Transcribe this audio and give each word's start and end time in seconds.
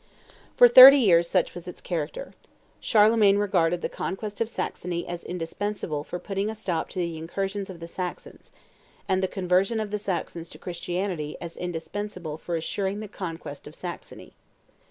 For 0.57 0.67
thirty 0.67 0.97
years 0.97 1.29
such 1.29 1.53
was 1.53 1.67
its 1.67 1.79
character. 1.79 2.33
Charlemagne 2.79 3.37
regarded 3.37 3.83
the 3.83 3.87
conquest 3.87 4.41
of 4.41 4.49
Saxony 4.49 5.05
as 5.07 5.23
indispensable 5.23 6.03
for 6.03 6.17
putting 6.17 6.49
a 6.49 6.55
stop 6.55 6.89
to 6.89 6.97
the 6.97 7.19
incursions 7.19 7.69
of 7.69 7.79
the 7.79 7.87
Saxons, 7.87 8.51
and 9.07 9.21
the 9.21 9.27
conversion 9.27 9.79
of 9.79 9.91
the 9.91 9.99
Saxons 9.99 10.49
to 10.49 10.57
Christianity 10.57 11.37
as 11.39 11.55
indispensable 11.55 12.39
for 12.39 12.55
assuring 12.55 12.99
the 12.99 13.07
conquest 13.07 13.67
of 13.67 13.75
Saxony. 13.75 14.33